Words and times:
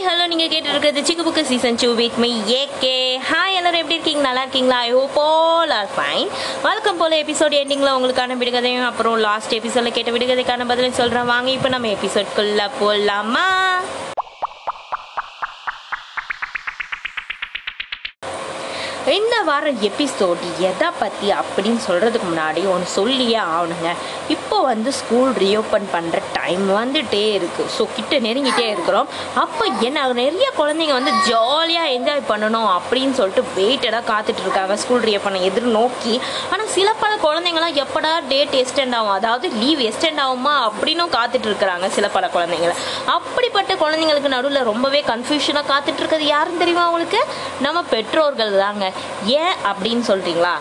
Hello 0.00 0.24
நீங்க 0.26 0.46
கேட்டு 0.46 0.70
இருக்கிறது 0.70 1.00
Chikku 1.06 1.24
Bukku 1.24 1.42
season 1.44 1.78
two 1.80 1.88
with 1.94 2.18
my 2.18 2.30
AK 2.56 2.94
hi 3.28 3.56
எல்லாரும் 3.58 3.80
எப்படி 3.80 3.96
இருக்கீங்க? 3.96 4.22
நல்லா 4.22 4.42
இருக்கீங்களா? 4.44 4.78
I 4.82 4.92
hope 4.92 5.16
all 5.24 5.72
are 5.78 5.90
fine 5.94 6.28
வழக்கம் 6.62 6.96
போல 6.96 7.18
எபிசோட் 7.22 7.58
எண்டிங்கில் 7.60 7.94
உங்களுக்கான 7.96 8.36
விடுகதையும் 8.40 8.88
அப்புறம் 8.88 9.18
லாஸ்ட் 9.24 9.56
எபிசோடில் 9.58 9.96
கேட்ட 9.96 10.12
விடுகதைக்கான 10.12 10.68
பதிலையும் 10.70 11.00
சொல்கிறேன் 11.00 11.32
வாங்க 11.32 11.50
இப்போ 11.50 11.70
நம்ம 11.70 11.90
எபிசோட்குள்ளே 11.96 12.68
போகலாமா 12.80 13.46
இந்த 19.18 19.36
வாரம் 19.46 19.78
எபிசோட் 19.86 20.42
எதை 20.68 20.88
பற்றி 20.98 21.28
அப்படின்னு 21.38 21.80
சொல்கிறதுக்கு 21.86 22.26
முன்னாடி 22.30 22.60
ஒன்று 22.72 22.88
சொல்லியே 22.96 23.38
ஆகணுங்க. 23.54 23.90
இப்போ 24.34 24.56
வந்து 24.68 24.90
ஸ்கூல் 24.98 25.30
ரீஓப்பன் 25.42 25.88
பண்ணுற 25.94 26.18
டைம் 26.36 26.64
வந்துட்டே 26.78 27.22
இருக்குது 27.36 27.70
ஸோ 27.76 27.84
கிட்ட 27.96 28.18
நெருங்கிட்டே 28.26 28.66
இருக்கிறோம். 28.74 29.08
அப்போ 29.44 29.64
என்ன 29.88 30.04
நிறைய 30.20 30.48
குழந்தைங்க 30.58 30.94
வந்து 30.98 31.14
ஜாலியாக 31.28 31.94
என்ஜாய் 31.96 32.22
பண்ணணும் 32.30 32.68
அப்படின்னு 32.76 33.16
சொல்லிட்டு 33.20 33.44
வெயிட்டடாக 33.56 34.04
காத்துட்டு 34.12 34.44
இருக்காங்க. 34.46 34.76
ஸ்கூல் 34.82 35.06
ரீஓப்பனை 35.08 35.40
எதிர்நோக்கி. 35.50 36.14
ஆனால் 36.52 36.70
சில 36.76 36.88
பல 37.02 37.12
குழந்தைங்களாம் 37.26 37.80
எப்படா 37.84 38.12
டேட் 38.32 38.54
எக்ஸ்டெண்ட் 38.62 38.98
ஆகும்? 39.00 39.14
அதாவது 39.18 39.48
லீவ் 39.62 39.82
எக்ஸ்டெண்ட் 39.88 40.22
ஆகுமா 40.26 40.54
அப்படின்னும் 40.68 41.12
காத்துட்டு 41.16 41.50
இருக்கிறாங்க 41.50 41.88
சில 41.98 42.08
பல 42.18 42.30
குழந்தைங்கள. 42.36 42.76
அப்படிப்பட்ட 43.16 43.72
குழந்தைங்களுக்கு 43.84 44.34
நடுவில் 44.36 44.68
ரொம்பவே 44.72 45.02
கன்ஃபியூஷனாக 45.12 45.70
காத்துட்டு 45.72 46.02
இருக்கிறது 46.04 46.32
யாருன்னு 46.34 46.64
தெரியுமா 46.64 46.86
அவங்களுக்கு 46.88 47.22
நம்ம 47.66 47.78
பெற்றோர்கள் 47.96 48.56
தாங்க. 48.64 48.86
ஏன் 49.40 49.56
அப்படின்னு 49.70 50.04
சொல்கிறீங்களா 50.10 50.54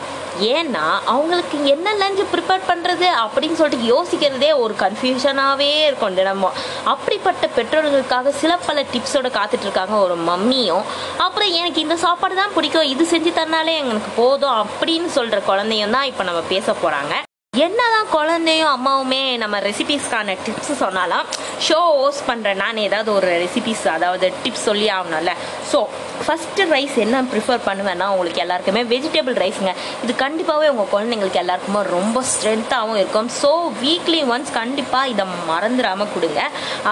ஏன்னா 0.54 0.84
அவங்களுக்கு 1.14 1.58
என்ன 1.66 1.94
லஞ்சு 1.94 2.24
ப்ரிப்பேர் 2.34 2.68
பண்ணுறது 2.70 3.08
அப்படின்னு 3.24 3.58
சொல்லிட்டு 3.62 3.90
யோசிக்கிறதே 3.94 4.52
ஒரு 4.64 4.74
கன்ஃபியூஷனாகவே 4.84 5.70
இருக்கும் 5.88 6.18
தினமும். 6.20 6.58
அப்படிப்பட்ட 6.94 7.48
பெற்றோர்களுக்காக 7.56 8.34
சில 8.42 8.58
பல 8.68 8.86
டிப்ஸோட 8.94 9.30
காத்துட்ருக்காங்க 9.38 9.96
ஒரு 10.06 10.18
மம்மியும். 10.30 10.86
அப்புறம் 11.18 11.54
எனக்கு 11.62 11.82
இந்த 11.82 11.98
சாப்பாடு 12.06 12.36
தான் 12.36 12.56
பிடிக்கும் 12.58 12.92
இது 12.94 13.06
செஞ்சு 13.14 13.34
தரனாலே 13.40 13.76
எனக்கு 13.84 14.12
போதும் 14.16 14.60
அப்படின்னு 14.64 15.10
சொல்கிற 15.18 15.40
குழந்தையும் 15.50 15.96
தான் 15.98 16.10
இப்போ 16.12 16.24
நம்ம 16.24 16.44
பேச 16.54 16.72
போகிறாங்க 16.72 17.16
என்னதான் 17.54 18.10
குழந்தையும் 18.16 18.72
அம்மாவுமே 18.74 19.22
நம்ம 19.42 19.56
ரெசிபீஸ்க்கான 19.66 20.36
டிப்ஸ் 20.46 20.70
சொன்னாலும் 20.82 21.30
ஷோ 21.68 21.78
ஹோஸ்ட் 22.00 22.24
பண்ணுற 22.28 22.50
நான் 22.60 22.82
ஏதாவது 22.86 23.10
ஒரு 23.16 23.30
ரெசிபீஸ் 23.44 23.82
அதாவது 23.94 24.28
டிப்ஸ் 24.44 24.66
சொல்லி 24.70 24.88
ஆகணும்ல. 24.98 25.32
ஸோ 25.72 25.80
ஃபஸ்ட்டு 26.26 26.68
ரைஸ் 26.74 26.96
என்ன 27.06 27.22
ப்ரிஃபர் 27.32 27.64
பண்ணுவேன்னா 27.68 28.08
உங்களுக்கு 28.14 28.44
எல்லாருக்குமே 28.46 28.84
வெஜிடபிள் 28.94 29.38
ரைஸுங்க 29.44 29.74
இது 30.04 30.16
கண்டிப்பாகவே 30.24 30.70
உங்கள் 30.74 30.92
குழந்தைங்களுக்கு 30.94 31.42
எல்லாருக்குமே 31.44 31.82
ரொம்ப 31.98 32.24
ஸ்ட்ரென்த்தாகவும் 32.34 33.00
இருக்கும். 33.02 33.32
ஸோ 33.42 33.52
வீக்லி 33.84 34.22
ஒன்ஸ் 34.36 34.54
கண்டிப்பாக 34.62 35.12
இதை 35.14 35.26
மறந்துடாமல் 35.52 36.14
கொடுங்க. 36.16 36.44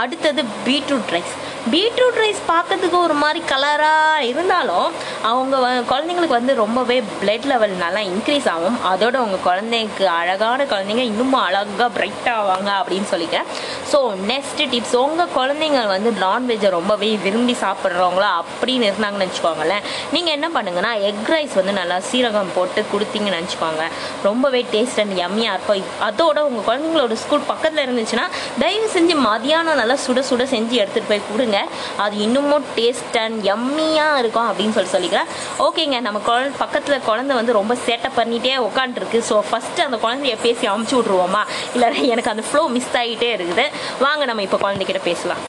அடுத்தது 0.02 0.44
பீட்ரூட் 0.68 1.14
ரைஸ் 1.18 1.36
பீட்ரூட் 1.72 2.18
ரைஸ் 2.18 2.42
பார்க்கறதுக்கு 2.48 3.04
ஒரு 3.04 3.14
மாதிரி 3.14 3.44
கலராக 3.48 4.20
இருந்தாலும் 4.20 4.92
அவங்க 5.22 5.58
வ- 5.58 5.92
குழந்தைங்களுக்கு 5.92 6.28
வந்து 6.28 6.56
ரொம்பவே 6.56 7.04
பிளட் 7.22 7.46
லெவல் 7.46 7.70
நல்லா 7.70 8.00
இன்க்ரீஸ் 8.00 8.50
ஆகும். 8.50 8.80
அதோட 8.94 9.16
உங்கள் 9.18 9.40
குழந்தைக்கு 9.44 10.08
அழகான 10.08 10.64
குழந்தைங்க 10.64 10.98
இன்னும் 10.98 11.34
அழகாக 11.34 11.90
பிரைட் 11.90 12.26
ஆவாங்க 12.26 12.72
அப்படின்னு 12.82 13.08
சொல்லிக்கிறேன். 13.12 13.48
ஸோ 13.92 14.12
நெக்ஸ்ட் 14.28 14.58
டிப்ஸ் 14.58 14.96
உங்கள் 14.96 15.28
குழந்தைங்க 15.36 15.88
வந்து 15.88 16.12
நான்வெஜ்ஜை 16.12 16.70
ரொம்பவே 16.70 17.16
விரும்பி 17.16 17.58
சாப்பிட்றவங்களா 17.62 18.30
அப்படின்னு 18.42 18.94
இருந்தாங்கன்னு 18.94 19.28
வச்சுக்கோங்களேன். 19.28 19.84
நீங்கள் 20.12 20.34
என்ன 20.34 20.48
பண்ணுங்கன்னா 20.48 21.02
எக் 21.02 21.28
ரைஸ் 21.28 21.56
வந்து 21.56 21.74
நல்லா 21.74 21.98
சீரகம் 22.12 22.54
போட்டு 22.56 22.86
கொடுத்தீங்கன்னு 22.94 23.44
வச்சுக்கோங்க. 23.44 23.84
ரொம்பவே 24.24 24.66
டேஸ்ட் 24.72 25.00
அண்ட் 25.00 25.20
யம்மியாக 25.20 25.54
இருக்கும். 25.54 25.84
அதோட 26.10 26.40
உங்கள் 26.40 26.66
குழந்தைங்களோட 26.68 27.14
ஸ்கூல் 27.14 27.40
பக்கத்தில் 27.40 27.86
இருந்துச்சுன்னா 27.88 28.28
தயவு 28.60 28.90
செஞ்சு 28.94 29.18
மதியானம் 29.26 29.74
நல்லா 29.74 29.94
சுட 29.94 30.24
சுட 30.30 30.44
செஞ்சு 30.44 30.86
எடுத்துகிட்டு 30.86 31.04
போய் 31.08 31.22
கொடுங்க. 31.32 31.57
அது 32.06 32.16
இன்னமும் 32.26 32.68
டேஸ்ட் 32.78 33.18
அண்ட் 33.24 33.40
யம்மியாக 33.52 34.22
இருக்கும் 34.24 34.48
அப்படின்னு 34.50 34.76
சொல்லி 34.78 34.94
சொல்லிக்கிறேன். 34.96 35.30
ஓகேங்க 35.68 36.00
நம்ம 36.08 36.22
குழந்தை 36.30 36.54
பக்கத்தில் 36.64 37.06
குழந்தை 37.10 37.36
வந்து 37.40 37.58
ரொம்ப 37.60 37.76
சேட்டை 37.88 38.12
பண்ணிகிட்டே 38.20 38.56
உட்காந்துருக்கு 38.70 39.22
ஸோ 39.30 39.38
ஃபஸ்ட்டு 39.50 39.86
அந்த 39.88 40.00
குழந்தைய 40.06 40.38
பேசி 40.46 40.66
அமுச்சு 40.76 40.98
விட்ருவோமா 41.00 41.44
இல்லை 41.76 41.90
எனக்கு 42.14 42.34
அந்த 42.36 42.46
ஃப்ளோ 42.50 42.64
மிஸ் 42.78 42.96
ஆகிட்டே 43.04 43.30
இருக்குது. 43.38 43.68
வாங்க 44.06 44.24
நம்ம 44.32 44.44
இப்போ 44.48 44.60
குழந்தைகிட்ட 44.66 45.04
பேசலாம். 45.12 45.44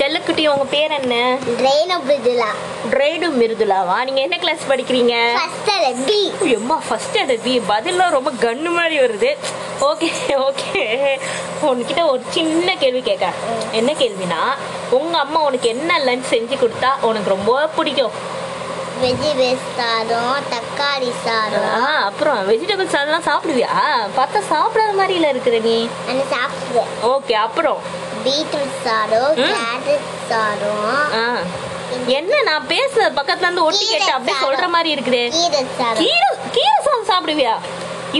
செல்லக்குட்டி 0.00 0.44
உங்க 0.50 0.64
பேர் 0.74 0.92
என்ன? 0.98 1.14
ட்ரெயின் 1.58 1.90
அப்படிதுலா 1.96 2.50
ட்ரைடு 2.92 3.26
மிருதுலாவா 3.40 3.96
நீங்க 4.06 4.20
என்ன 4.26 4.36
கிளாஸ் 4.44 4.62
படிக்கிறீங்க? 4.70 5.14
ஃபர்ஸ்ட் 5.38 6.06
பி 6.10 6.20
எம்மா 6.58 6.76
ஃபர்ஸ்ட் 6.86 7.10
ஸ்டாண்டர்ட் 7.10 7.44
பி 7.46 7.54
பதிலாம் 7.72 8.14
ரொம்ப 8.16 8.30
கன்னு 8.44 8.70
மாதிரி 8.78 8.96
வருது. 9.04 9.30
ஓகே 9.88 10.08
ஓகே 10.46 10.82
உன்கிட்ட 11.68 12.02
ஒரு 12.12 12.22
சின்ன 12.36 12.68
கேள்வி 12.82 13.02
கேட்க 13.10 13.28
என்ன 13.80 13.90
கேள்வினா 14.02 14.40
உங்க 14.98 15.14
அம்மா 15.24 15.40
உனக்கு 15.48 15.68
என்ன 15.74 15.98
லஞ்ச் 16.06 16.30
செஞ்சு 16.34 16.54
கொடுத்தா 16.60 16.90
உனக்கு 17.08 17.28
ரொம்ப 17.34 17.52
பிடிக்கும்? 17.76 18.14
வெஜிடபிள் 19.02 19.60
சாதம் 19.76 20.38
தக்காளி 20.52 21.10
சாதம். 21.26 21.68
ஆ 21.76 21.84
அப்புறம் 22.08 22.40
வெஜிடபிள்ஸ் 22.48 22.96
அதெல்லாம் 23.00 23.26
சாப்பிடுவியா? 23.28 23.70
பார்த்தா 24.18 24.40
சாப்பிடாத 24.52 24.92
மாதிரி 25.00 25.14
இல்ல 25.18 25.28
இருக்கிற 25.34 25.58
நீ. 25.68 25.76
நான் 26.08 26.30
சாப்பிடுவேன். 26.34 26.90
ஓகே 27.12 27.36
அப்புறம்? 27.46 27.78
பீட்ரூட் 28.24 28.76
சாதம். 28.86 29.30
கேரட் 29.38 30.08
சாதம். 30.32 31.38
என்ன 32.18 32.34
நான் 32.50 32.68
பேசுற 32.74 33.04
பக்கத்துல 33.18 33.46
இருந்து 33.48 33.64
ஒட்டி 33.68 33.84
கேட்டு 33.86 34.12
அப்படியே 34.16 34.38
சொல்ற 34.44 34.66
மாதிரி 34.74 34.90
இருக்குது. 34.96 35.22
கீரை 36.02 36.30
கீரை 36.56 36.76
சாதம் 36.88 37.10
சாப்பிடுவியா? 37.12 37.54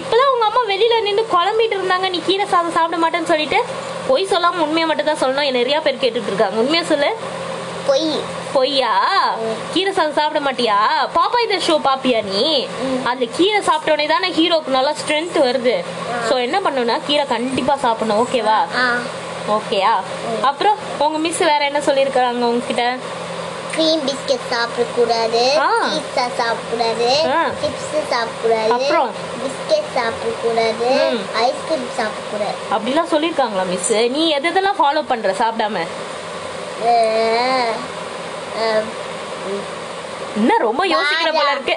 இப்பதான் 0.01 0.33
உங்க 0.35 0.47
அம்மா 0.51 0.63
வெளியில 0.73 0.97
நின்று 1.09 1.25
குழம்பிட்டு 1.37 1.77
இருந்தாங்க. 1.79 2.09
நீ 2.15 2.21
கீரை 2.31 2.47
சாதம் 2.55 2.77
சாப்பிட 2.79 2.99
மாட்டேன்னு 3.05 3.33
சொல்லிட்டு 3.35 3.61
பொய் 4.09 4.31
சொல்லாம 4.33 4.62
உண்மையை 4.66 4.87
மட்டும் 4.88 5.09
தான் 5.11 5.21
சொல்லணும். 5.22 5.49
என்ன 5.49 5.59
நிறைய 5.59 5.81
பேர் 5.81 6.03
கேட்டுட்டு 6.03 6.31
இருக்காங்க 6.33 6.61
உண்மையா 6.62 6.83
சொல்லு. 6.83 7.11
பொய். 7.87 8.09
பொய்யா? 8.55 8.93
கீரை 9.72 9.93
சாதம் 9.93 10.16
சாப்பிட 10.19 10.41
மாட்டியா? 10.47 10.77
பாப்பா 11.16 11.38
இந்த 11.44 11.56
ஷோ 11.66 11.75
பாப்பியா 11.87 12.21
நீ? 12.31 12.43
அந்த 13.10 13.25
கீரை 13.37 13.60
சாப்பிட்ட 13.69 13.94
உடனே 13.94 14.06
தானே 14.06 14.28
ஹீரோக்கு 14.39 14.77
நல்லா 14.77 14.93
ஸ்ட்ரென்த் 15.00 15.39
வருது. 15.47 15.77
சோ 16.28 16.34
என்ன 16.47 16.56
பண்ணணும்னா 16.60 16.97
கீரை 17.06 17.27
கண்டிப்பா 17.34 17.77
சாப்பிடணும். 17.84 18.21
ஓகேவா 18.25 18.59
ஓகேயா 19.56 19.93
அப்புறம் 20.49 20.77
உங்க 21.05 21.19
மிஸ் 21.19 21.43
வேற 21.50 21.65
என்ன 21.65 21.81
சொல்லியிருக்காங்க 21.87 22.50
உங்ககிட்ட? 22.53 22.84
க்ரீம் 23.81 24.03
பிஸ்கட் 24.07 24.49
சாப்பிடக்கூடாது. 24.53 25.43
பீட்சா 25.93 26.25
சாப்பிடக்கூடாது. 26.41 27.07
சிப்ஸ் 27.61 28.09
சாப்பிடக்கூடாது 28.11 28.73
அப்புறம்? 28.77 29.13
பிஸ்கட் 29.43 29.89
சாப்பிடக்கூடாது. 29.99 30.89
ஐஸ்கிரீம் 31.45 31.87
சாப்பிடக்கூடாது. 32.01 32.59
அப்படிலாம் 32.75 33.11
சொல்லியிருக்காங்களா 33.13 33.65
மிஸ் 33.71 33.93
நீ 34.17 34.23
எது 34.39 34.49
எதெல்லாம் 34.51 34.79
ஃபாலோ 34.81 35.03
பண்ற 35.13 35.33
சாப்பிடாம? 35.41 35.85
என்ன 40.41 40.57
ரொம்ப 40.67 40.83
யோசிக்கிற 40.95 41.31
போல 41.37 41.51
இருக்கு? 41.55 41.77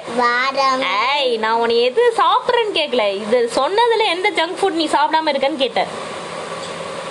ஏய் 1.12 1.32
நான் 1.44 1.60
உன்னை 1.62 1.76
எது 1.88 2.02
சாப்பிட்றேன்னு 2.22 2.78
கேட்கல 2.80 3.06
இது 3.22 3.40
சொன்னதுல 3.60 4.06
எந்த 4.16 4.30
ஜங்க் 4.40 4.58
ஃபுட் 4.60 4.80
நீ 4.82 4.88
சாப்பிடாம 4.96 5.32
இருக்கன்னு 5.34 5.62
கேட்டேன். 5.64 5.92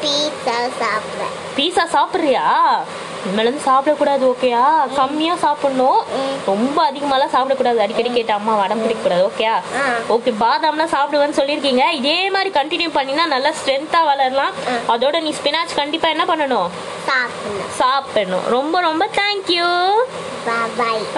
பீட்சா 0.04 0.60
சாப்பிடுறேன் 0.84 1.34
பீஸா 1.58 1.84
சாப்பிட்றியா? 1.96 2.46
இனிமேலேருந்து 3.26 3.64
சாப்பிடக்கூடாது 3.70 4.24
ஓகேயா 4.32 4.64
கம்மியா 5.00 5.36
சாப்பிடணும். 5.44 6.00
ரொம்ப 6.52 6.78
அதிகமாலாம் 6.90 7.34
சாப்பிடக்கூடாது. 7.36 7.80
அடிக்கடி 7.86 8.10
கேட்ட 8.18 8.34
அம்மா 8.40 8.54
வடம் 8.62 8.82
பிடிக்கக்கூடாது 8.84 9.24
ஓகேயா. 9.30 9.56
ஓகே 10.16 10.34
பாதாம்லாம் 10.44 10.94
சாப்பிடுவேன்னு 10.96 11.40
சொல்லியிருக்கீங்க. 11.40 11.86
இதே 12.00 12.18
மாதிரி 12.36 12.52
கண்டினியூ 12.60 12.92
பண்ணினா 12.98 13.26
நல்லா 13.36 13.52
ஸ்ட்ரென்த்தாக 13.60 14.10
வளரலாம். 14.12 14.58
அதோட 14.96 15.22
நீ 15.28 15.34
ஸ்பினாச் 15.40 15.80
கண்டிப்பா 15.82 16.10
என்ன 16.16 16.26
பண்ணணும்? 16.32 16.70
சாப்பிடணும். 17.80 18.46
ரொம்ப 18.58 18.76
ரொம்ப 18.90 19.04
தேங்க்யூ 19.22 19.70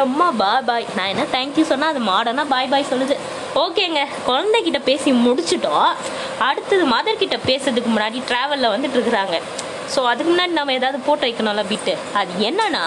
அம்மா 0.03 0.25
பாய் 0.39 0.65
பாய் 0.69 0.85
நான் 0.97 1.11
என்ன 1.11 1.23
தேங்க்யூ 1.35 1.63
சொன்னா 1.69 1.87
அது 1.93 2.01
மாடர்னா 2.09 2.43
பாய் 2.51 2.69
பாய் 2.73 2.89
சொல்லுது 2.91 3.15
ஓகேங்க 3.63 4.01
குழந்தைகிட்ட 4.27 4.79
பேசி 4.89 5.09
முடிச்சிட்டோம். 5.25 5.91
அடுத்தது 6.47 6.83
மதர் 6.93 7.21
கிட்ட 7.21 7.37
பேசுறதுக்கு 7.49 7.89
முன்னாடி 7.93 8.19
டிராவலில் 8.29 8.73
வந்துட்டு 8.73 8.97
இருக்கிறாங்க. 8.97 9.37
ஸோ 9.95 10.01
அதுக்கு 10.11 10.29
முன்னாடி 10.31 10.53
நம்ம 10.59 10.73
ஏதாவது 10.79 10.99
போட்டு 11.07 11.25
வைக்கணும்ல 11.27 11.65
பிட்டு 11.71 11.95
அது 12.21 12.31
என்னன்னா 12.49 12.83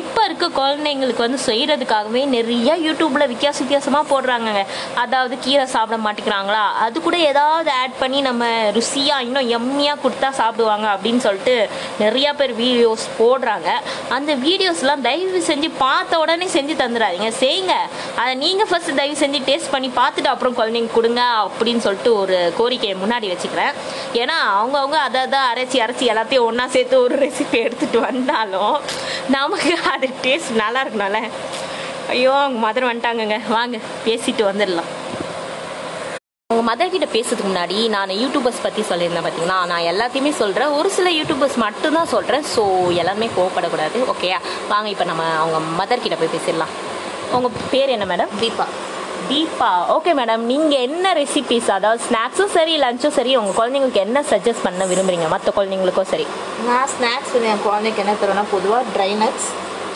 இப்போ 0.00 0.20
இருக்க 0.28 0.46
குழந்தைங்களுக்கு 0.60 1.24
வந்து 1.26 1.40
செய்கிறதுக்காகவே 1.48 2.22
நிறைய 2.36 2.70
யூடியூப்பில் 2.86 3.28
வித்தியாச 3.32 3.58
வித்தியாசமாக 3.62 4.04
போடுறாங்கங்க. 4.12 4.62
அதாவது 5.02 5.34
கீரை 5.44 5.66
சாப்பிட 5.74 5.96
மாட்டேங்கிறாங்களா? 6.06 6.64
அது 6.84 6.96
கூட 7.06 7.16
ஏதாவது 7.30 7.70
ஆட் 7.82 7.96
பண்ணி 8.00 8.18
நம்ம 8.28 8.44
ருசியாக 8.78 9.26
இன்னும் 9.26 9.50
எம்மியாக 9.58 10.00
கொடுத்தா 10.04 10.30
சாப்பிடுவாங்க 10.40 10.86
அப்படின்னு 10.94 11.22
சொல்லிட்டு 11.26 11.56
நிறைய 12.02 12.28
பேர் 12.40 12.54
வீடியோஸ் 12.62 13.04
போடுறாங்க. 13.20 13.68
அந்த 14.16 14.30
வீடியோஸ்லாம் 14.46 15.04
தயவு 15.08 15.40
செஞ்சு 15.50 15.70
பார்த்த 15.84 16.20
உடனே 16.24 16.48
செஞ்சு 16.56 16.76
தந்துடாதீங்க. 16.82 17.30
செய்யுங்க 17.42 17.74
அதை 18.20 18.32
நீங்கள் 18.44 18.70
ஃபஸ்ட்டு 18.70 18.98
தயவு 19.00 19.16
செஞ்சு 19.22 19.40
டேஸ்ட் 19.48 19.72
பண்ணி 19.74 19.90
பார்த்துட்டு 20.00 20.32
அப்புறம் 20.34 20.56
குழந்தைங்க 20.60 20.92
கொடுங்க 20.98 21.22
அப்படின்னு 21.44 21.84
சொல்லிட்டு 21.86 22.12
ஒரு 22.22 22.38
கோரிக்கையை 22.60 22.96
முன்னாடி 23.04 23.28
வச்சுக்கிறேன். 23.32 23.74
ஏன்னா 24.22 24.38
அவங்கவுங்க 24.58 24.98
அதை 25.08 25.20
அதை 25.28 25.40
அரைச்சி 25.52 25.78
அரைச்சி 25.86 26.10
எல்லாத்தையும் 26.12 26.41
ஒன்றா 26.48 26.66
சேர்த்து 26.74 26.96
ஒரு 27.04 27.14
ரெசிபி 27.24 27.58
எடுத்துகிட்டு 27.66 28.00
வந்தாலும் 28.08 28.76
நமக்கு 29.36 29.72
அது 29.92 30.08
டேஸ்ட் 30.24 30.58
நல்லா 30.62 30.82
இருக்கணும்ல. 30.84 31.20
ஐயோ 32.14 32.32
அவங்க 32.42 32.58
மதர் 32.66 32.88
வந்துட்டாங்கங்க. 32.90 33.38
வாங்க 33.56 33.76
பேசிட்டு 34.06 34.44
வந்துடலாம். 34.50 34.90
உங்கள் 36.50 36.66
மதர் 36.68 36.92
கிட்ட 36.94 37.06
பேசுறதுக்கு 37.14 37.50
முன்னாடி 37.50 37.76
நான் 37.94 38.10
யூடியூபர்ஸ் 38.22 38.64
பற்றி 38.64 38.82
சொல்லியிருந்தேன் 38.88 39.26
பார்த்தீங்களா 39.26 39.58
நான் 39.70 39.86
எல்லாத்தையுமே 39.92 40.32
சொல்கிறேன் 40.40 40.74
ஒரு 40.78 40.88
சில 40.96 41.10
யூடியூபர்ஸ் 41.18 41.56
மட்டும்தான் 41.64 42.10
சொல்கிறேன் 42.14 42.44
ஸோ 42.54 42.62
எல்லாருமே 43.02 43.28
கோவப்படக்கூடாது. 43.36 44.00
ஓகேயா 44.14 44.38
வாங்க 44.72 44.88
இப்போ 44.94 45.06
நம்ம 45.10 45.24
அவங்க 45.42 45.58
மதர் 45.80 46.04
கிட்ட 46.06 46.18
போய் 46.22 46.34
பேசிடலாம். 46.34 46.74
உங்கள் 47.36 47.56
பேர் 47.74 47.94
என்ன 47.96 48.06
madam 48.12 48.34
Deepa. 48.42 48.66
Deepa 49.32 49.68
okay 49.94 50.12
madam 50.14 50.42
நீங்கள் 50.46 50.80
என்ன 50.80 51.12
ரெசிபிஸ் 51.14 51.68
அதாவது 51.70 52.02
ஸ்நாக்ஸும் 52.06 52.52
சரி 52.52 52.74
லஞ்சும் 52.76 53.14
சரி 53.14 53.36
உங்கள் 53.36 53.56
குழந்தைங்களுக்கு 53.56 54.00
என்ன 54.00 54.18
சஜஸ்ட் 54.30 54.64
பண்ண 54.64 54.84
விரும்புறீங்க? 54.86 55.26
மற்ற 55.28 55.48
குழந்தைங்களுக்கும் 55.50 56.10
சரி. 56.10 56.26
நான் 56.66 56.88
ஸ்நாக்ஸ் 56.88 57.34
என் 57.44 57.62
குழந்தைக்கு 57.62 58.02
என்ன 58.02 58.14
தருவேன்னா 58.14 58.44
பொதுவாக 58.50 58.82
ட்ரை 58.94 59.10
நட்ஸ் 59.16 59.48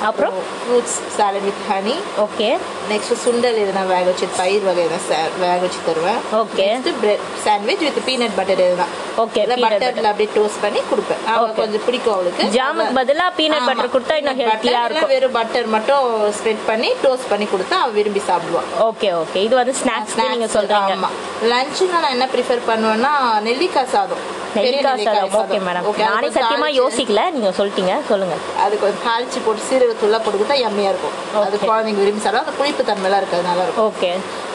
அப்புறம்? 0.03 0.33
Fruits 0.33 1.09
salad 1.17 1.41
with 1.43 1.53
honey 1.71 1.95
okay 2.21 2.57
next 2.91 3.29
சுண்டல் 3.29 3.57
எதுனா 3.57 3.87
வேக 3.87 4.03
வச்சு 4.03 4.29
பயிர் 4.37 4.63
வகை 4.63 4.85
எதுனா 4.85 5.41
வேக 5.41 5.57
வச்சு 5.57 5.79
தருவேன். 5.87 6.17
Okay. 6.33 6.71
Next 6.71 6.95
bread 7.01 7.19
sandwich 7.45 7.79
with 7.79 8.03
peanut 8.07 8.31
butter 8.37 8.59
எதுனா. 8.59 8.85
Peanut 9.17 9.39
பட்டர்ல 9.39 10.03
அப்படியே 10.03 10.29
டோஸ்ட் 10.37 10.61
பண்ணி 10.61 10.79
கொடுப்பேன். 10.79 11.29
அவளுக்கு. 11.29 11.63
கொஞ்சம் 11.63 11.85
பிடிக்கும் 11.85 12.13
அவளுக்கு. 12.15 12.43
ஜாமுக்கு 12.43 12.89
அவ- 12.89 13.05
பதிலா 13.05 13.41
peanut 13.41 13.55
ஆமா. 13.55 13.73
butter 13.73 13.91
கொடுத்தா 13.97 14.15
இன்னும் 14.15 14.39
இல்ல 14.63 14.85
இருக்கும். 14.85 15.09
வெறும் 15.09 15.33
பட்டர் 15.33 15.67
மட்டும் 15.67 16.31
ஸ்ப்ரெட் 16.31 16.57
பண்ணி 16.67 16.93
டோஸ்ட் 17.05 17.29
பண்ணி 17.29 17.45
கொடுத்தா 17.45 17.73
அவ 17.73 17.91
விரும்பி 17.91 18.23
சாப்பிடுவா. 18.29 18.83
ஓகே 18.83 19.23
ஓகே 19.23 19.37
இது 19.37 19.57
வந்து 19.57 19.75
ஸ்நாக்ஸ் 19.85 20.37
நீங்கள் 20.37 20.49
சொல்கிறீங்க 20.49 20.95
ஆமா. 20.95 21.09
லஞ்சுனா 21.43 21.89
நான் 21.89 22.11
என்ன 22.11 22.29
ப்ரிஃபர் 22.35 22.61
பண்ணுவேன்னா 22.69 23.41
நெல்லிக்காய் 23.41 23.87
சாதம். 23.87 24.36
நெல்லிக்காய் 24.59 25.05
சாதம் 25.05 25.35
ஓகே 25.41 25.59
மேடம் 25.67 25.87
அது 25.87 26.05
நானே 26.05 26.29
தாளிச்சு- 26.29 26.77
யோசிக்கல. 26.77 27.31
நீங்கள் 27.31 27.57
சொல்லிட்டீங்க 27.59 27.95
சொல்லுங்கள் 28.09 28.43
அது 28.59 28.75
கொஞ்சம் 28.79 29.05
தாளிச்சு 29.07 29.39
போட்டு 29.45 29.63
சீரகத்தூள்லாம் 29.71 30.25
போட்டு 30.25 30.39
எம்மையாக 30.69 30.93
இருக்கும். 30.93 31.15
அது. 31.43 31.59
குழந்தைங்க 31.63 32.03
விரும்பி 32.03 32.21
சாப்பிடும் 32.21 32.47
அந்த 32.47 32.57
புளிப்பு 32.59 32.83
தன்மைலாம் 32.83 33.17
இருக்காது 33.17 33.43
நல்லா 33.43 33.63
இருக்கும். 33.63 33.93
ஓகே 33.93 34.11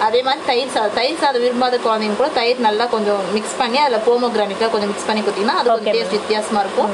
அதே 0.05 0.19
மாதிரி 0.27 0.41
தயிர் 0.49 0.71
சாதம் 0.75 0.95
தயிர் 0.99 1.19
சாதம் 1.23 1.43
விரும்பாத 1.45 1.77
குழந்தைங்க 1.85 2.15
கூட 2.19 2.29
தயிர் 2.37 2.61
நல்லா 2.67 2.85
கொஞ்சம் 2.93 3.21
மிக்ஸ் 3.35 3.55
பண்ணி 3.61 3.77
அதில் 3.83 4.03
போமோகிரானிக்லாம் 4.07 4.71
கொஞ்சம் 4.75 4.91
மிக்ஸ் 4.91 5.07
பண்ணி 5.09 5.21
கொடுத்தீங்கன்னா 5.25 5.57
அது 5.61 5.69
கொஞ்சம் 5.71 5.97
டேஸ்ட் 5.97 6.15
வித்தியாசமா 6.17 6.59
இருக்கும். 6.65 6.89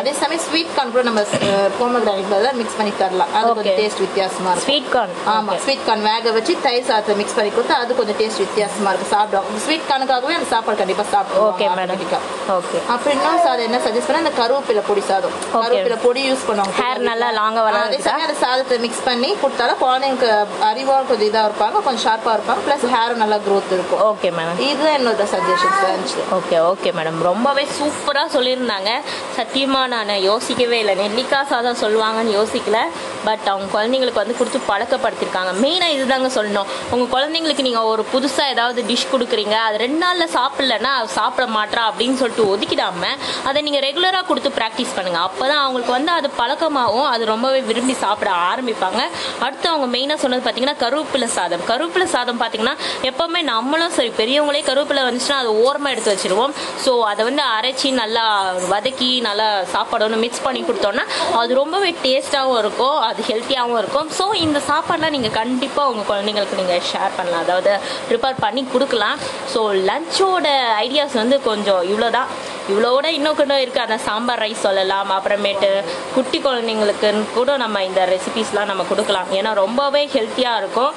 அதே 0.00 0.12
சமயம் 0.20 0.42
ஸ்வீட் 0.46 0.74
கார்ன் 0.76 0.92
கூட 0.94 1.04
நம்ம 1.08 1.22
போமோகிரானிக் 1.80 2.32
தான் 2.46 2.58
மிக்ஸ் 2.62 2.76
பண்ணி 2.80 2.92
தரலாம். 3.02 3.30
அது. 3.40 3.54
கொஞ்சம் 3.58 3.78
டேஸ்ட் 3.80 4.02
வித்தியாசமா 4.06 4.50
இருக்கும். 4.52 4.66
ஸ்வீட் 4.68 4.90
கார்ன் 4.94 5.14
ஆமா 5.34 5.56
ஸ்வீட் 5.64 5.86
கார்ன் 5.88 6.04
வேக 6.10 6.32
வச்சு 6.38 6.56
தயிர் 6.66 6.88
சாதத்தை 6.90 7.16
மிக்ஸ் 7.22 7.36
பண்ணி 7.38 7.52
கொடுத்தா 7.58 7.78
அது 7.84 7.98
கொஞ்சம் 8.00 8.18
டேஸ்ட் 8.22 8.42
வித்தியாசமா 8.46 8.90
இருக்கும். 8.94 9.12
சாப்பிடுவாங்க 9.14 9.64
ஸ்வீட் 9.66 9.88
கார்னுக்காகவே 9.90 10.36
அந்த 10.40 10.48
சாப்பாடு 10.54 10.80
கண்டிப்பா 10.82 11.06
ஓகே 11.48 11.66
மேடம் 11.78 12.04
ஓகே 12.58 12.78
அப்புறம் 12.92 13.14
இன்னொரு 13.16 13.40
சாதம் 13.46 13.66
என்ன 13.68 13.78
சஜஸ்ட் 13.86 14.08
பண்ண 14.08 14.22
இந்த 14.24 14.34
கருவேப்பிலை 14.40 14.82
பொடி 14.90 15.02
சாதம். 15.10 15.34
கருவேப்பிலை 15.54 15.98
பொடி 16.04 16.20
யூஸ் 16.28 16.44
பண்ணுவாங்க. 16.48 16.74
Hair 16.82 16.98
நல்லா 17.10 17.28
ஆ 17.40 17.48
வளர்றதுக்கா? 17.66 17.88
அதே 17.88 17.98
சமயம் 18.06 18.26
அந்த 18.28 18.36
சாதத்தை 18.44 18.76
மிக்ஸ் 18.84 19.04
பண்ணி 19.08 19.30
கொடுத்தாலும் 19.42 19.80
குழந்தைங்களுக்கு 19.82 20.30
அறிவா 20.70 20.96
கொஞ்சம் 21.10 21.28
இதா 21.30 21.42
இருப்பாங்க. 21.48 21.76
கொஞ்சம் 21.86 22.04
ஷார்ப்பா 22.06 22.32
இருப்பாங்க. 22.36 22.48
ப்ளஸ் 22.66 22.84
ஹேரும் 22.94 23.20
நல்லா 23.22 23.38
growth 23.46 23.70
இருக்கும். 23.76 24.00
ஓகே 24.10 24.28
மேடம் 24.36 24.60
இதுதான் 24.68 24.96
என்னோட 24.98 25.24
சஜஷன்ஸ் 25.32 25.82
இருந்துச்சு 25.86 26.20
ஓகே 26.38 26.56
ஓகே 26.70 26.90
மேடம் 26.98 27.18
ரொம்பவே 27.28 27.64
சூப்பராக 27.78 28.28
சொல்லியிருந்தாங்க. 28.36 28.90
சத்தியமாக 29.38 29.86
நான் 29.94 30.12
யோசிக்கவே 30.30 30.78
இல்லை. 30.82 30.94
நெல்லிக்காய் 31.02 31.48
சாதம் 31.52 31.80
சொல்லுவாங்கன்னு 31.84 32.32
யோசிக்கல. 32.38 32.78
பட் 33.26 33.46
அவங்க 33.52 33.66
குழந்தைங்களுக்கு 33.76 34.22
வந்து 34.22 34.36
கொடுத்து 34.40 34.60
பழக்கப்படுத்திருக்காங்க 34.70 35.52
மெயினாக 35.62 35.96
இதுதாங்க 35.96 36.28
சொல்லணும். 36.36 36.68
உங்கள் 36.94 37.10
குழந்தைங்களுக்கு 37.14 37.66
நீங்கள் 37.68 37.88
ஒரு 37.92 38.02
புதுசாக 38.12 38.54
ஏதாவது 38.54 38.80
டிஷ் 38.90 39.10
கொடுக்குறீங்க. 39.12 39.56
அது 39.66 39.76
ரெண்டு 39.84 40.00
நாளில் 40.04 40.32
சாப்பிட்லன்னா 40.38 40.92
சாப்பிட 41.18 41.46
மாட்றா 41.56 41.82
அப்படின்னு 41.90 42.18
சொல்லிட்டு 42.22 42.46
ஒதுக்கிடாம 42.52 43.04
அதை 43.48 43.58
நீங்கள் 43.66 43.84
ரெகுலராக 43.88 44.24
கொடுத்து 44.30 44.50
ப்ராக்டிஸ் 44.58 44.94
பண்ணுங்கள் 44.96 45.24
அப்போ 45.28 45.44
தான் 45.50 45.62
அவங்களுக்கு 45.64 45.94
வந்து 45.98 46.12
அது 46.18 46.30
பழக்கமாகவும் 46.40 47.08
அது 47.12 47.22
ரொம்பவே 47.34 47.60
விரும்பி 47.70 47.94
சாப்பிட 48.04 48.30
ஆரம்பிப்பாங்க. 48.50 49.00
அடுத்து 49.46 49.66
அவங்க 49.72 49.88
மெயினாக 49.96 50.18
சொன்னது 50.24 50.44
பார்த்தீங்கன்னா 50.44 50.78
கருவேப்பிலை 50.84 51.28
சாதம். 51.38 51.64
கருவேப்பிலை 51.70 52.08
சாதம் 52.16 52.39
பார்த்தீங்கன்னா 52.42 52.74
எப்போவுமே 53.10 53.42
நம்மளும் 53.52 53.94
சரி 53.98 54.12
பெரியவங்களே 54.20 54.62
கருவேப்பிலை 54.68 55.04
வந்துச்சுன்னா 55.08 55.38
அதை 55.42 55.52
ஓரமாக 55.66 55.94
எடுத்து 55.94 56.12
வச்சிருவோம். 56.14 56.54
ஸோ 56.84 56.92
அதை 57.10 57.22
வந்து 57.28 57.42
அரைச்சி 57.56 57.88
நல்லா 58.02 58.24
வதக்கி 58.72 59.10
நல்லா 59.28 59.48
சாப்பாடோட 59.74 60.18
மிக்ஸ் 60.24 60.44
பண்ணி 60.46 60.62
கொடுத்தோன்னா 60.68 61.06
அது 61.40 61.60
ரொம்பவே 61.62 61.90
டேஸ்ட்டாகவும் 62.04 62.60
இருக்கும் 62.62 62.98
அது 63.08 63.20
ஹெல்த்தியாகவும் 63.30 63.80
இருக்கும். 63.82 64.10
ஸோ 64.18 64.26
இந்த 64.46 64.58
சாப்பாடெலாம் 64.70 65.14
நீங்கள் 65.16 65.36
கண்டிப்பாக 65.40 65.92
உங்கள் 65.92 66.08
குழந்தைங்களுக்கு 66.12 66.60
நீங்கள் 66.62 66.84
ஷேர் 66.92 67.16
பண்ணலாம். 67.18 67.44
அதாவது 67.46 67.72
ப்ரிப்பேர் 68.10 68.42
பண்ணி 68.46 68.64
கொடுக்கலாம். 68.74 69.18
ஸோ 69.54 69.62
லஞ்சோட 69.90 70.48
ஐடியாஸ் 70.86 71.20
வந்து 71.22 71.38
கொஞ்சம் 71.50 71.82
இவ்வளோதான் 71.92 72.30
இவ்வளோட 72.70 73.06
இன்னும் 73.18 73.38
கூட 73.40 73.54
இருக்குது 73.64 73.84
அந்த 73.86 73.98
சாம்பார் 74.06 74.42
ரைஸ் 74.44 74.64
சொல்லலாம் 74.66 75.10
அப்புறமேட்டு 75.16 75.70
குட்டி 76.14 76.38
குழந்தைங்களுக்குன்னு 76.46 77.24
கூட 77.36 77.56
நம்ம 77.64 77.84
இந்த 77.88 78.00
ரெசிபிஸ்லாம் 78.12 78.70
நம்ம 78.72 78.84
கொடுக்கலாம். 78.90 79.28
ஏன்னா 79.38 79.52
ரொம்பவே 79.62 80.02
ஹெல்த்தியாக 80.14 80.60
இருக்கும். 80.62 80.92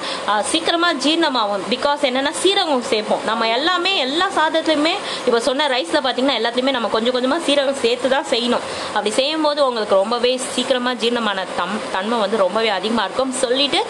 சீக்கிரமாக 0.50 1.00
ஜீரணமாகும். 1.04 1.64
பிகாஸ் 1.74 2.04
என்னென்னா 2.10 2.32
சீரகம் 2.42 2.84
சேர்ப்போம். 2.92 3.22
நம்ம 3.30 3.48
எல்லாமே 3.56 3.92
எல்லா 4.06 4.28
சாதத்துலையுமே 4.38 4.94
இப்போ 5.26 5.40
சொன்ன 5.48 5.68
ரைஸில் 5.76 6.02
பார்த்தீங்கன்னா 6.06 6.38
எல்லாத்துலேயுமே 6.40 6.76
நம்ம 6.78 6.90
கொஞ்சம் 6.96 7.16
கொஞ்சமாக 7.18 7.42
சீரகம் 7.48 7.80
சேர்த்து 7.84 8.12
தான் 8.16 8.28
செய்யணும். 8.34 8.66
அப்படி 8.94 9.12
செய்யும் 9.20 9.46
போது 9.48 9.60
உங்களுக்கு 9.68 10.00
ரொம்பவே 10.02 10.32
சீக்கிரமாக 10.54 11.00
ஜீரணமான 11.04 11.46
தம் 11.60 11.80
தன்மை 11.96 12.18
வந்து 12.24 12.44
ரொம்பவே 12.46 12.70
அதிகமாக 12.78 13.08
இருக்கும். 13.08 13.34
சொல்லிட்டு 13.44 13.80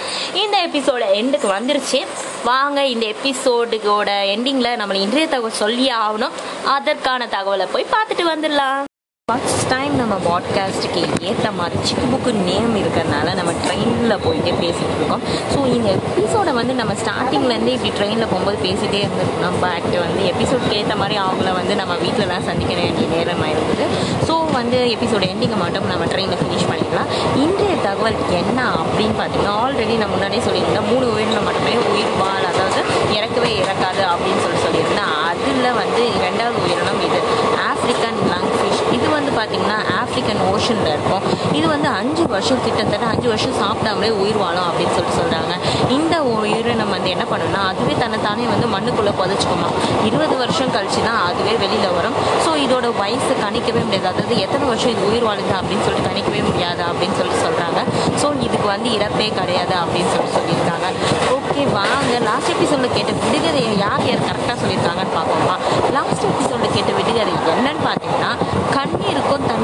இந்த 0.45 0.57
எபிசோட 0.69 1.03
எண்டுக்கு 1.21 1.51
வந்துருச்சு. 1.57 2.01
வாங்க 2.45 2.87
இந்த 2.87 3.07
எபிசோடுகோட 3.07 4.11
எண்டிங்கில் 4.35 4.79
நம்மளை 4.81 5.01
இன்றைய 5.05 5.29
தகவல் 5.29 5.61
சொல்லியே 5.63 5.93
ஆகணும். 5.93 6.35
அதற்கான 6.65 7.27
தகவலை 7.27 7.67
போய் 7.73 7.93
பார்த்துட்டு 7.93 8.25
வந்துடலாம். 8.33 8.85
ஃபர்ஸ்ட் 9.29 9.63
டைம் 9.71 9.93
நம்ம 10.01 10.15
பாட்காஸ்ட்டுக்கு 10.25 11.03
ஏற்ற 11.29 11.51
மாதிரி 11.59 11.77
சிக்கு 11.89 12.07
புக்கு 12.11 12.31
நேம் 12.49 12.75
இருக்கிறதுனால 12.81 13.29
நம்ம 13.39 13.53
ட்ரெயினில் 13.63 14.23
போயிட்டே 14.25 14.53
பேசிகிட்டு 14.63 14.97
இருக்கோம். 14.99 15.23
ஸோ 15.53 15.59
இந்த 15.77 15.89
எபிசோடை 15.99 16.53
வந்து 16.59 16.75
நம்ம 16.81 16.93
ஸ்டார்டிங்லேருந்து 17.03 17.73
இப்படி 17.77 17.93
ட்ரெயினில் 17.99 18.31
போகும்போது 18.33 18.59
பேசிகிட்டே 18.67 19.01
இருந்திருக்கோம். 19.05 19.57
பட் 19.65 19.89
வந்து 20.05 20.23
எபிசோட்க்கு 20.33 20.75
ஏற்ற 20.81 20.97
மாதிரி 21.03 21.17
அவங்கள 21.25 21.53
வந்து 21.61 21.77
நம்ம 21.81 21.97
வீட்டில் 22.05 22.33
தான் 22.33 22.47
சந்திக்க 22.49 22.75
வேண்டிய 22.83 23.07
நேரம் 23.15 23.43
இருந்தது 23.53 23.87
ஸோ 24.29 24.37
வந்து 24.59 24.81
எபிசோட 24.97 25.23
எண்டிங்கை 25.35 25.61
மட்டும் 25.65 25.89
நம்ம 25.93 26.11
ட்ரெயினில் 26.13 26.41
ஃபினிஷ் 26.43 26.69
பண்ணிக்கலாம். 26.73 27.11
இன்றைய 27.45 27.77
தகவல் 27.89 28.21
என்ன 28.43 28.61
அப்படின்னு 28.83 29.17
பார்த்தீங்கன்னா 29.23 29.57
ஆல்ரெடி 29.65 29.97
நான் 30.03 30.15
முன்னாடியே 30.17 30.45
சொல்லியிருந்தேன். 30.49 30.89
மூணு 30.93 31.07
உயிரில் 31.15 31.47
மட்டுமே 31.49 31.75
உயிர் 31.95 32.15
வாழ் 32.23 32.49
அதாவது 32.53 32.83
இறக்கவே 33.19 33.53
இறக்காது 33.63 34.05
அப்படின்னு 34.13 34.45
சொல்லி 34.47 34.61
சொல்லியிருந்தேன். 34.67 35.13
அதில் 35.31 35.79
வந்து 35.83 36.05
இரண்டாவது 36.19 36.59
உயிரினம் 36.67 37.03
இது. 37.09 37.21
ஆஃப்ரிக்கன் 37.71 38.21
லங் 38.33 38.51
ஃபிஷ் 38.57 38.74
பார்த்தீங்கன்னா 39.39 39.79
ஆஃப்ரிக்கன் 40.01 40.43
ஓஷனில் 40.53 40.91
இருக்கும். 40.95 41.25
இது 41.59 41.67
வந்து 41.75 41.89
அஞ்சு 42.01 42.25
வருஷம் 42.35 42.63
கிட்டத்தட்ட 42.67 43.07
அஞ்சு 43.15 43.29
வருஷம் 43.33 43.57
சாப்பிடாமலே 43.63 44.11
உயிர் 44.23 44.41
வாழும் 44.43 44.67
அப்படின்னு 44.69 44.95
சொல்லிட்டு 44.97 45.21
சொல்கிறாங்க 45.21 45.53
இந்த 45.97 46.15
உயிரினம் 46.37 46.93
வந்து 46.97 47.09
என்ன 47.15 47.25
பண்ணுன்னா 47.33 47.61
அதுவே 47.71 47.95
தன்னைத்தானே 48.03 48.47
வந்து 48.55 48.69
மண்ணுக்குள்ளே 48.75 49.13
புதைச்சிக்குமா 49.21 49.69
இருபது 50.09 50.35
வருஷம் 50.43 50.73
கழிச்சு 50.77 51.01
தான் 51.09 51.21
அதுவே 51.29 51.55
வெளியில் 51.63 51.95
வரும். 51.99 52.17
ஸோ 52.45 52.51
இதோட 52.65 52.87
வயசு 53.03 53.33
கணிக்கவே 53.45 53.83
முடியாது. 53.87 54.09
அதாவது 54.13 54.37
எத்தனை 54.45 54.65
வருஷம் 54.73 54.93
இது 54.95 55.05
உயிர் 55.11 55.27
வாழுது 55.29 55.55
அப்படின்னு 55.61 55.85
சொல்லிட்டு 55.87 56.09
கணிக்கவே 56.11 56.43
முடியாது 56.51 56.83
அப்படின்னு 56.91 57.17
சொல்லிட்டு 57.21 57.45
சொல்கிறாங்க 57.47 57.81
ஸோ 58.23 58.27
இதுக்கு 58.47 58.69
வந்து 58.75 58.89
இறப்பே 58.99 59.29
கிடையாது 59.41 59.75
அப்படின்னு 59.83 60.11
சொல்லி 60.15 60.31
சொல்லியிருக்காங்க. 60.39 60.89
ஓகே 61.37 61.65
வாங்க. 61.79 62.13
லாஸ்ட் 62.29 62.51
எபிசோடில் 62.55 62.95
கேட்ட 62.97 63.13
விடுகதையை 63.25 63.73
யார் 63.85 64.05
யார் 64.11 64.25
கரெக்டாக 64.29 64.57
சொல்லியிருக்காங்கன்னு 64.63 65.15
பார்ப்போமா? 65.19 65.57
லாஸ்ட் 65.97 66.25
எபிசோடில் 66.31 66.75
கேட்ட 66.77 66.93
விடுகதை 66.99 67.35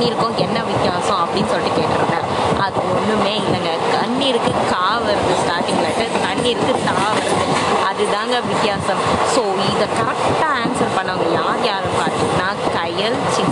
தண்ணீருக்கும் 0.00 0.38
என்ன 0.42 0.58
வித்தியாசம் 0.66 1.18
அப்படின்னு 1.22 1.50
சொல்லிட்டு 1.50 1.78
கேட்டிருந்தேன் 1.78 2.28
அது 2.64 2.76
ஒன்றுமே 2.90 3.32
இல்லைங்க. 3.40 3.72
கண்ணீருக்கு 3.94 4.52
கா 4.70 4.84
வருது 5.04 5.34
ஸ்டார்டிங் 5.40 5.80
லெட்டர் 5.82 6.14
தண்ணீருக்கு 6.22 6.74
தா 6.86 6.94
வருது. 7.08 7.44
அதுதாங்க 7.88 8.36
வித்தியாசம். 8.46 9.02
ஸோ 9.34 9.42
இதை 9.66 9.86
கரெக்டாக 9.92 10.54
ஆன்சர் 10.60 10.96
பண்ணவங்க 10.96 11.28
யார் 11.36 11.62
யாரும் 11.66 11.98
பார்த்தீங்கன்னா 12.00 12.48
கயல் 12.76 13.18
சி 13.34 13.44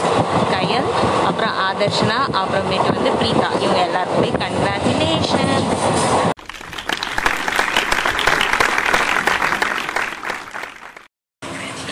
கயல் 0.54 0.88
அப்புறம் 1.28 1.54
ஆதர்ஷனா 1.66 2.18
அப்புறமேட்டு 2.40 2.96
வந்து 2.96 3.12
பிரீதா 3.20 3.50
இவங்க 3.60 3.80
எல்லாருக்குமே 3.88 4.32
கங்க்ராச்சுலேஷன் 4.42 5.54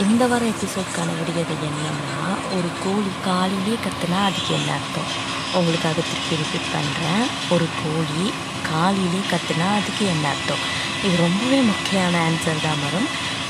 இந்த 0.04 0.24
வார 0.26 0.42
எபிசோட்கான 0.52 1.08
விடுகதை 1.18 1.54
என்னன்னா 1.68 2.35
ஒரு 2.52 2.68
கோழி 2.84 3.10
காலையிலே 3.24 3.76
கத்துனா 3.76 4.24
அதுக்கு 4.24 4.54
என்ன 4.54 4.72
அர்த்தம்? 4.72 5.08
உங்களுக்காக 5.54 6.00
திருப்பி 6.00 6.36
ரிப்பீட் 6.36 6.72
பண்ணுறேன் 6.72 7.24
ஒரு 7.50 7.66
கோழி 7.82 8.24
காலையிலே 8.62 9.20
கத்துனா 9.30 9.66
அதுக்கு 9.76 10.06
என்ன 10.06 10.28
அர்த்தம்? 10.28 10.62
இது 11.02 11.16
ரொம்பவே 11.16 11.60
முக்கியமான 11.62 12.16
ஆன்சர் 12.26 12.60
தான் 12.60 12.82
வரும் 12.82 13.08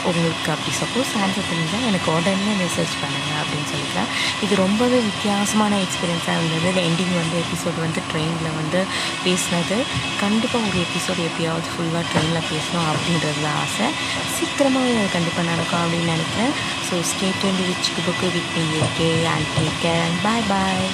உங்களுக்கு 0.09 0.49
அப்படி 0.55 0.73
சப்போஸ் 0.83 1.13
ஆன்சர் 1.23 1.49
தெரிஞ்சால் 1.53 1.87
எனக்கு 1.91 2.09
உடனே 2.17 2.53
மெசேஜ் 2.63 2.93
பண்ணுங்கள் 3.03 3.41
அப்படின்னு 3.43 3.69
சொல்லிக்கிறேன். 3.73 4.11
இது 4.45 4.55
ரொம்பவே 4.65 4.99
வித்தியாசமான 5.09 5.79
எக்ஸ்பீரியன்ஸாக 5.85 6.37
இருந்தது. 6.39 6.69
இந்த 6.73 6.83
எண்டிங் 6.89 7.15
வந்து 7.23 7.37
எபிசோடு 7.45 7.79
வந்து 7.87 8.01
ட்ரெயினில் 8.11 8.57
வந்து 8.61 8.81
பேசினது. 9.25 9.79
கண்டிப்பாக 10.23 10.69
ஒரு 10.69 10.79
எபிசோடு 10.87 11.27
எப்பயாவது 11.31 11.73
ஃபுல்லாக 11.73 12.05
ட்ரெயினில் 12.13 12.49
பேசணும் 12.53 12.89
அப்படின்றது 12.93 13.43
தான் 13.47 13.59
ஆசை. 13.65 13.89
சீக்கிரமாக 14.37 14.93
இது 14.93 15.09
கண்டிப்பாக 15.17 15.47
நடக்கும் 15.53 15.83
அப்படின்னு 15.83 16.15
நினைக்கிறேன். 16.17 16.55
So 16.89 16.95
stay tuned 17.11 17.45
with 17.61 17.93
Bukku 18.07 18.31
with 18.37 18.57
me 18.57 18.81
K 19.01 19.11
and 19.35 19.53
take 19.59 19.79
care 19.85 20.03
and 20.07 20.23
bye 20.27 20.49
bye 20.53 20.89